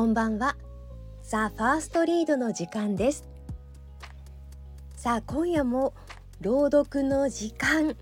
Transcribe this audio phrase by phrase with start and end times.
[0.00, 0.56] こんばんは。
[1.22, 3.28] ザ・ファーストリードの時間です。
[4.96, 5.92] さあ今夜も
[6.40, 7.94] 朗読の時間。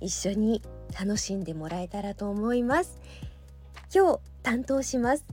[0.00, 0.60] 一緒に
[0.98, 2.98] 楽しんでもらえたらと思います。
[3.94, 5.24] 今日担当します。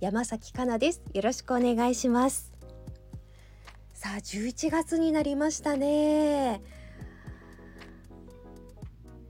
[0.00, 1.00] 山崎かなです。
[1.14, 2.52] よろしくお願いします。
[3.94, 6.60] さあ11月になりましたね。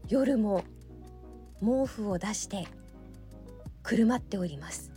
[0.09, 0.65] 夜も
[1.61, 2.67] 毛布を出して
[3.85, 4.96] くるまっております。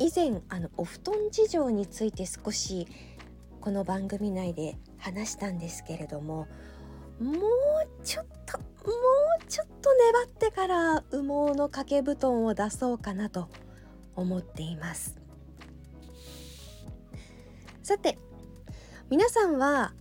[0.00, 2.88] 以前あのお布団事情について少し
[3.60, 6.48] この番組内で話したんですけれども
[7.20, 7.36] もう
[8.02, 8.64] ちょっとも
[9.38, 11.18] うちょっと粘ってから羽毛
[11.54, 13.50] の掛け布団を出そうかなと
[14.16, 15.18] 思っています。
[17.82, 18.16] さて
[19.10, 19.92] 皆さんは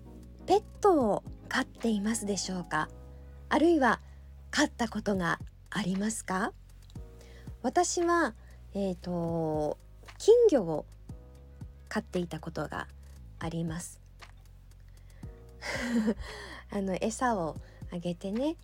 [0.46, 2.88] ペットを飼っていますでしょうか？
[3.50, 4.00] あるいは
[4.50, 6.54] 飼ったことがありますか？
[7.64, 8.34] 私は
[8.74, 9.78] えっ、ー、と
[10.30, 10.86] 金魚を
[11.88, 12.86] 飼っていたことが
[13.40, 14.00] あります。
[16.70, 17.56] あの餌を
[17.92, 18.56] あげてね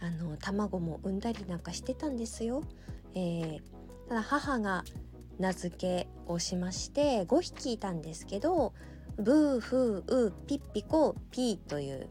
[0.00, 2.64] あの卵も産んだりなんかしてたんですよ、
[3.14, 3.62] えー、
[4.08, 4.82] ただ母が
[5.38, 8.74] 名付けをしまして5匹いたんですけど
[9.16, 12.08] ブーフーウーピッピコピーという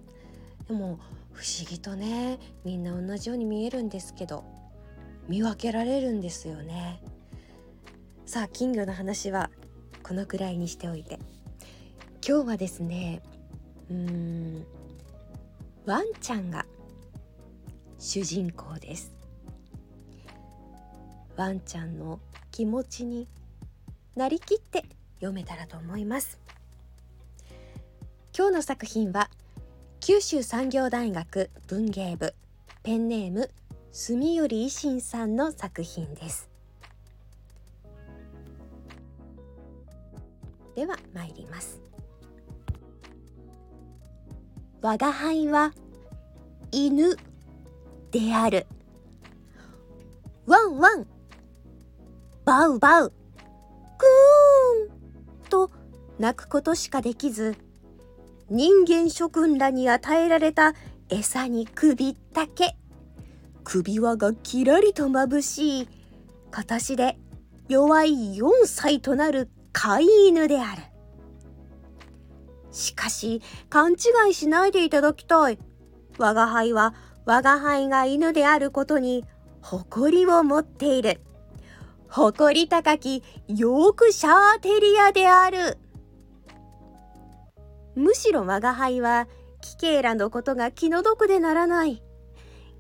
[0.70, 1.02] でも
[1.34, 4.46] 不思議とねみんな同じように見えるんですけど
[5.28, 7.04] 見分けられるんですよね。
[8.26, 9.50] さあ金魚の話は
[10.04, 11.20] このくらいにしておいて。
[12.26, 13.24] 今日はですね
[13.90, 14.66] うーん
[15.86, 16.68] ワンちゃんが
[17.98, 19.12] 主人公です。
[21.36, 22.20] ワンちゃんの
[22.52, 23.28] 気持ちに
[24.16, 24.86] なりきって
[25.16, 26.40] 読めたらと思います。
[28.38, 29.32] 今日の作品は
[30.00, 32.36] 九州産業大学文芸部
[32.84, 33.50] ペンネーム
[33.92, 36.51] 住頼維新さんの作品です。
[40.82, 41.80] では参ります。
[44.82, 45.74] 我が輩は
[46.72, 47.16] 犬
[48.10, 48.66] である。
[50.48, 51.06] ワンワン。
[52.46, 53.14] バウバウ。
[54.00, 55.70] クーンと
[56.18, 57.56] 鳴くことしかできず。
[58.50, 60.74] 人間諸君らに与えられた
[61.10, 62.76] 餌に首だけ。
[63.64, 65.88] 首輪がきらりとまぶしい。
[66.50, 67.20] 形で
[67.70, 70.82] 弱い4歳となる飼い犬である。
[72.72, 75.60] しかし、勘違いしないでいただきたい。
[76.18, 76.94] 我が輩は、
[77.26, 79.26] 我が輩が犬であることに、
[79.62, 81.22] 誇りを持っている。
[82.08, 85.78] 誇り高き、ヨークシャーテリアである。
[87.96, 89.28] むしろ我が輩は、
[89.62, 92.02] キケイラのことが気の毒でならない。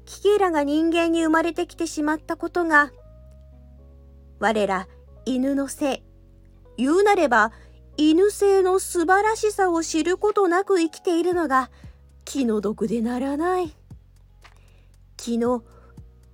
[0.05, 2.91] キケイラが人間に生まれてきてしまったことが、
[4.39, 4.87] 我ら
[5.25, 6.03] 犬のせい、
[6.77, 7.51] 言うなれば
[7.97, 11.69] 犬性の素晴らしさを知ることなく生きているのが
[12.25, 13.75] 気の毒でならない。
[15.17, 15.63] 気の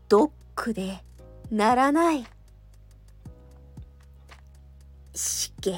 [0.07, 1.03] 毒で
[1.51, 2.25] ならない。
[5.13, 5.77] しけ。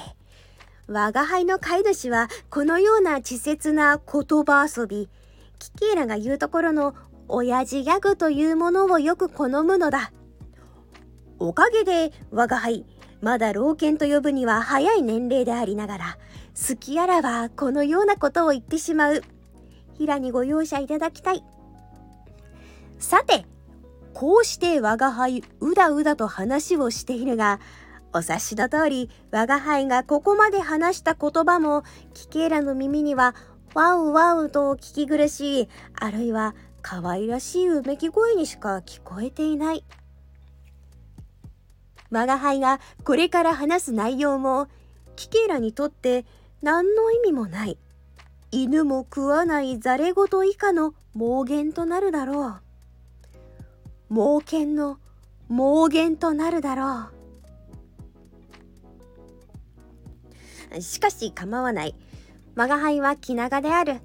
[0.87, 5.07] 我が輩の飼い主はこのような稚拙な言葉遊び、
[5.59, 6.95] キキーラが言うところの
[7.27, 10.11] 親父ギャグというものをよく好むのだ。
[11.37, 12.85] おかげで我が輩、
[13.21, 16.17] まだ老犬と呼ぶには早い年齢でありながら、
[16.55, 19.21] 好きあらばこのようなことを言ってしまう。
[19.97, 21.43] 平にご容赦いただきたい。
[22.97, 23.45] さて、
[24.13, 27.59] こうして我が輩うだうだと話をしているが、
[28.13, 33.35] お察しの通り、我が輩がここまで話した言葉も、キケーラの耳には、
[33.75, 39.83] ワウワウと聞き苦しい、あるいは可愛らしいうめき声にしか聞こえていない。
[42.11, 44.67] 我が輩がこれから話す内容も、
[45.15, 46.25] キケラにとって
[46.61, 47.77] 何の意味もない。
[48.51, 52.61] 犬も食わないざれ言以下の妄言となるだろう。
[54.09, 54.97] 盲犬の
[55.51, 57.09] 妄言となるだろ
[60.75, 60.81] う。
[60.81, 61.95] しかし構わない。
[62.55, 64.01] 我が輩は気長である。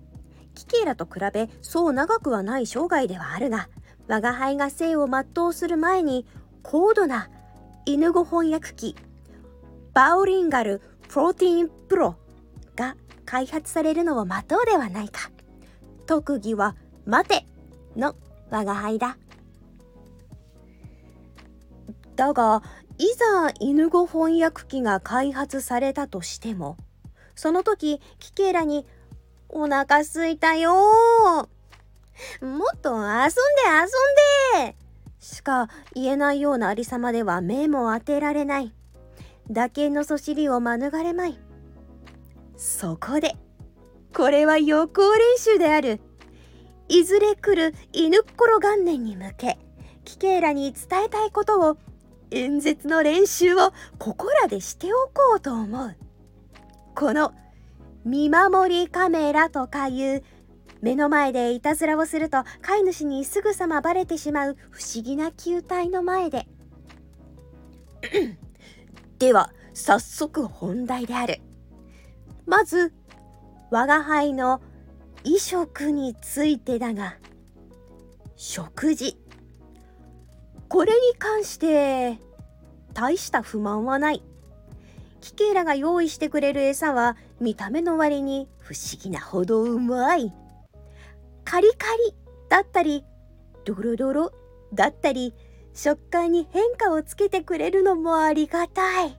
[0.55, 3.69] キケイラと比べそう長くはない生涯ではあるが、
[4.09, 6.27] 我が輩が生を全うする前に
[6.63, 7.31] 高度な
[7.87, 8.97] 犬語翻訳機
[9.93, 12.17] バオリンガルプロテインプロ
[12.77, 12.97] が
[13.27, 15.31] 開発されるのを待とうではないか。
[16.07, 16.77] 特技は
[17.07, 17.47] 待て
[17.97, 18.17] の
[18.51, 19.17] 我が輩だ。
[22.17, 22.63] だが
[22.99, 26.77] いざ犬語翻訳機が開発されたとしても
[27.35, 28.87] その時キケラに
[29.51, 33.41] 「お腹すいたよもっと遊んで
[34.61, 34.84] 遊んで。
[35.25, 38.75] しか言えないようなありさまでは目も当てられない。
[39.51, 41.39] 打鍵のそしりを免れまい。
[42.59, 43.35] そこで
[44.15, 46.01] これは予行練習である。
[46.89, 49.59] いずれ来る犬っころ元年に向け
[50.05, 51.79] キケイラに伝えたいことを
[52.31, 55.97] 演説の練習をここらでしておこうと思う。
[56.95, 57.33] この
[58.05, 60.23] 見守りカメラとかいう
[60.85, 66.47] 目の前でいたずらをすると飼い主にすぐさまバレてしまう不思議な球体の前で。
[69.19, 71.41] では早速本題である。
[72.45, 72.93] まず
[73.71, 74.61] 我が輩の
[75.23, 77.17] 衣食についてだが
[78.37, 79.17] 食事。
[80.69, 82.19] これに関して
[82.93, 84.23] 大した不満はない。
[85.23, 90.31] キケイラが用意してくれる餌は見た目の割に不思議なほどうまい。
[91.45, 92.15] カリカリ
[92.49, 93.05] だったり
[93.65, 94.33] ドロドロ
[94.73, 95.35] だったり
[95.73, 99.19] 食感に変化をつけてくれるのもありがたい。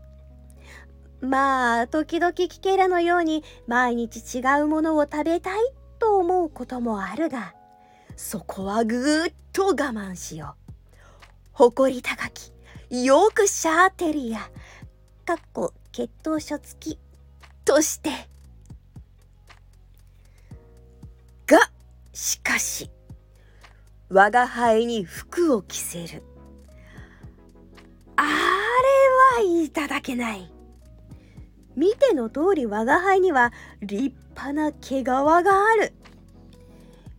[1.21, 5.59] まあ時々キケラのように毎日違うものを食べたい
[5.97, 7.55] と思うこともあるが
[8.15, 10.71] そこはぐーっと我慢しよう。
[11.53, 12.51] 誇り高き
[13.05, 14.39] よくシャーテリア
[15.25, 16.99] かっこ血統書付き
[17.63, 18.11] として
[22.15, 22.89] しかし
[24.09, 26.23] 我が輩に服を着せる。
[28.15, 30.49] あれはいただけない。
[31.75, 33.51] 見ての通り我が輩には
[33.81, 35.93] 立派な毛皮がある。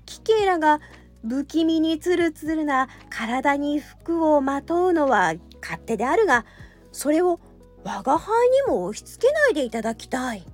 [0.06, 0.80] キケイラが
[1.28, 6.46] 不気味にツルツルな体に服をまとうのは勝手であるが
[6.92, 7.38] それを
[7.84, 10.46] 我が輩にも押し付けないでいただきたい。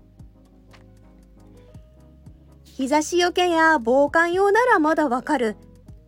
[2.75, 5.57] 日差しよけや防寒用ならまだわかる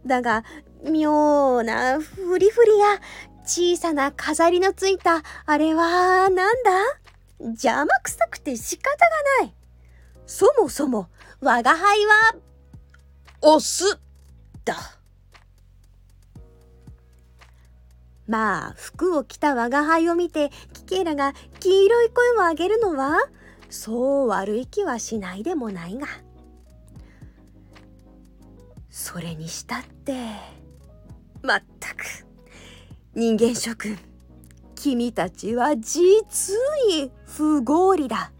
[0.06, 0.44] だが
[0.82, 3.00] 妙なフリフリや
[3.44, 6.70] 小さな飾りのついたあれはなんだ？
[7.38, 8.96] 邪魔くさくて仕方が
[9.42, 9.54] ない。
[10.26, 11.08] そもそも
[11.40, 12.34] 我が輩は
[13.42, 13.98] オス
[14.64, 14.74] だ。
[18.26, 23.18] まあ服を着た我が輩を見てキケイラが黄色い声を上げるのは
[23.68, 26.06] そう悪い気はしないでもないが
[28.96, 30.14] それにしたって
[31.42, 32.04] まったく
[33.12, 33.98] 人間諸君
[34.76, 36.54] 君たちは実
[36.88, 38.30] に不合理だ。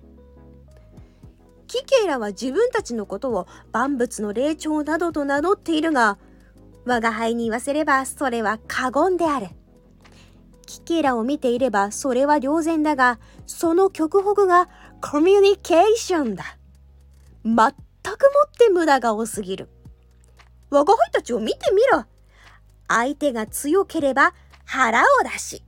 [1.67, 6.19] キケイラは自分たちのことを万物の霊長などと名乗っているが、
[6.85, 9.49] 我が輩に言わせればそれは過言である。
[10.67, 14.69] キケイラを見ていればそれは良然だが、その極北が
[15.01, 16.45] コミュニケーションだ。
[17.45, 17.73] 全くもっ
[18.57, 19.74] て無駄が多すぎる。
[20.75, 22.05] 我が輩たちを見てみろ。
[22.89, 24.35] 相手が強ければ
[24.65, 25.63] 腹を出し、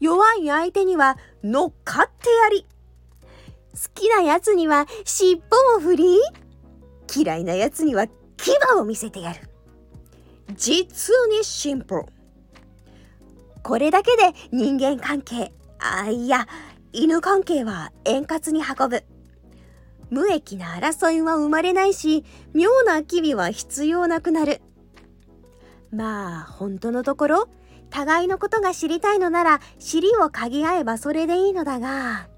[0.00, 2.66] 弱い相手には乗っかってやり。
[3.72, 6.18] 好きなやつには尻尾を振り、
[7.16, 8.12] 嫌いなやつには牙
[8.78, 9.48] を見せてやる。
[10.54, 12.02] 実にシンプル。
[13.62, 16.46] これだけで人間関係、あ、いや、
[16.92, 19.04] 犬関係は円滑に運ぶ。
[20.10, 22.24] 無益な争いは生まれないし、
[22.54, 24.60] 妙な機微は必要なくなる。
[25.90, 27.48] まあ、本当のところ、
[27.90, 32.28] 互いのことが知りたいのなら尻を嗅ぎ合えばそれでいいのだが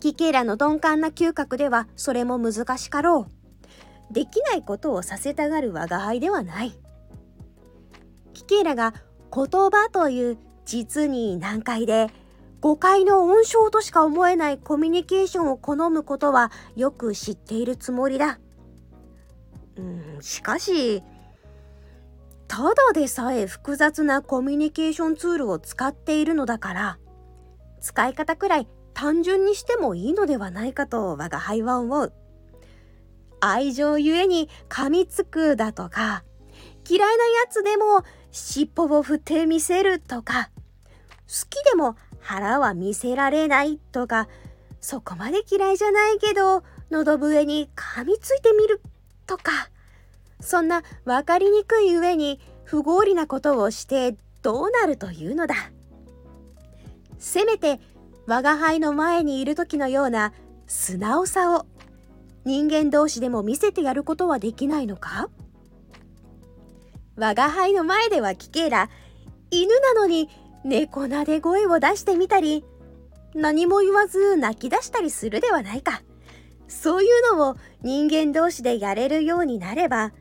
[0.00, 3.26] キケラの鈍感な嗅覚ではそれも難しかろ
[4.10, 6.72] うできないことをさせたがる我が輩ではない
[8.32, 8.94] キケラが
[9.32, 12.08] 言葉という実に難解で
[12.60, 18.38] 誤解の温床としか思えないコミュニケーションを好むことはよく知っているつもりだ。
[19.76, 21.02] うん、しかし
[22.46, 26.98] ただでさえ複雑なコミュニケーションツールを使っているのだから
[27.80, 32.12] 使い方くらい単純にしてもいいのではないかと我が輩は思う
[33.40, 36.24] 愛情ゆえに噛みつくだとか
[36.88, 40.50] 嫌いなやつでも尻尾を振ってみせるとか
[41.28, 44.28] 好きでも腹は見せられないとか
[44.80, 48.80] そこまで嫌いじゃないけど喉笛に噛みついてみる
[49.26, 49.70] とか
[50.40, 55.54] そんな分かりにくい上に不合理なことをしてどうなるというのだ。
[57.18, 57.78] せめて
[58.26, 60.32] 我が輩の前にいる時のような
[60.66, 61.66] 素直さを
[62.44, 65.28] 人間同士でも見せてやることはできないのか？
[67.16, 68.88] 我が輩の前では聞けら
[69.50, 70.30] 犬なのに
[70.64, 72.64] 猫なで声を出してみたり
[73.34, 76.02] 何も言わず泣き出したりするではないか。
[76.68, 80.12] そういうのを人間同士でやれるようになれば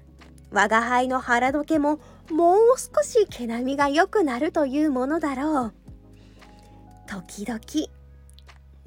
[0.52, 2.00] 我が輩の腹時計も
[2.32, 5.74] もう少し毛並みが良くなるというものだろう。
[7.08, 7.60] 時々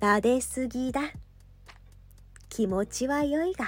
[0.01, 1.03] 撫ですぎだ。
[2.49, 3.67] 気持ちは良いが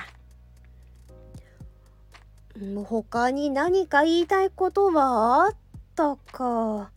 [2.85, 5.57] 他に何か言いたいことはあっ
[5.97, 6.91] たか。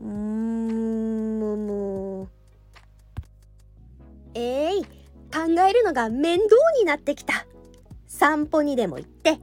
[0.00, 2.28] うーんもう
[4.34, 4.88] えい、考
[5.68, 7.46] えるのが面倒になってきた。
[8.06, 9.38] 散歩にでも行って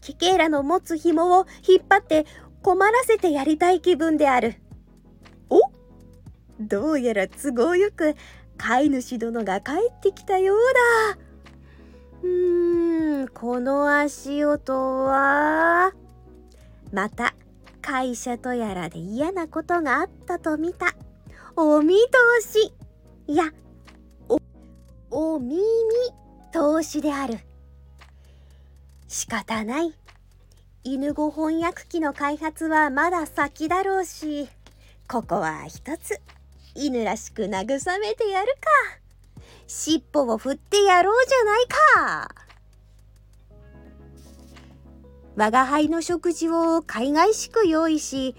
[0.00, 2.26] キケーラの持つ紐を引っ張って
[2.62, 4.54] 困らせてやりたい気分である。
[5.48, 5.60] お
[6.60, 8.14] どうやら都合よく
[8.56, 10.58] 飼い主殿が帰ってきたよう
[11.14, 11.18] だ。
[12.22, 15.92] うーんこの足音は。
[16.92, 17.34] また
[17.86, 20.92] 会社とやらで嫌なことがあったと見た。
[21.54, 21.94] お見
[22.40, 22.72] 通し。
[23.28, 23.52] いや
[24.28, 24.40] お
[25.12, 25.60] お耳
[26.52, 27.38] 通しである。
[29.06, 29.94] 仕方ない。
[30.82, 34.48] 犬語翻訳機の開発はまだ先だろうし
[35.08, 36.20] ここは一つ。
[36.74, 38.68] 犬らしく慰めてやるか。
[39.68, 42.45] 尻尾を振ってやろうじゃないか。
[45.36, 48.34] 我が輩の食事を海外しく用意し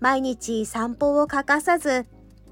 [0.00, 2.06] 毎日散歩を欠かさず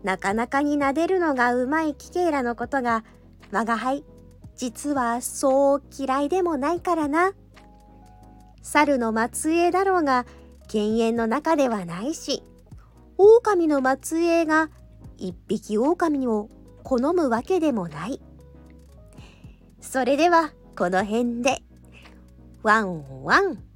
[0.05, 3.03] なかなかに撫でるのがうまいキケイラのことが
[3.51, 4.05] 我が輩
[4.57, 7.33] 実はそう嫌いでもないからな。
[8.61, 10.27] 猿の末裔だろうが
[10.67, 12.43] 犬猿の中ではないし
[13.17, 14.69] 狼の末裔が
[15.17, 16.51] 一匹狼を
[16.83, 18.21] 好むわけでもない。
[19.81, 21.63] それではこの辺で。
[22.63, 23.68] ワンワン。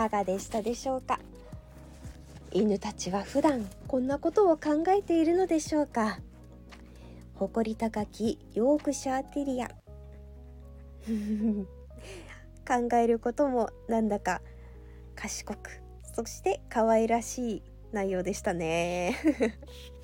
[0.00, 1.18] かがでしたでしょうか？
[2.52, 6.20] 犬たちは普段こんなことを考えているのでしょうか？
[7.34, 9.68] 誇り高きヨークシャーテリア。
[12.66, 14.40] 考えることもなんだか
[15.16, 15.82] 賢く
[16.14, 19.16] そして可愛らしい内容でしたね。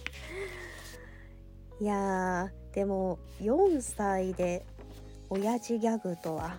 [1.81, 4.67] いやでも4歳で
[5.31, 6.59] 親父ギャグとは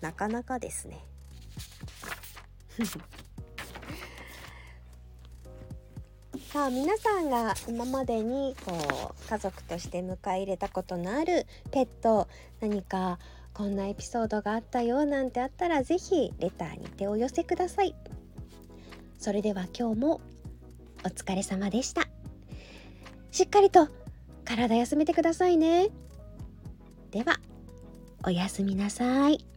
[0.00, 0.98] なかなかですね。
[6.52, 12.28] さあ皆さんが今までにこう家族として迎え入れたことのあるペット
[12.60, 13.18] 何か
[13.54, 17.94] こんなエピソードがあったよなんてあったら是非レターにてお寄せください。
[19.18, 20.20] それでは今日も
[21.04, 22.08] お疲れ様でした。
[23.30, 23.88] しっかりと
[24.44, 25.90] 体休めてくださいね。
[27.10, 27.38] では
[28.24, 29.51] おやすみなさい。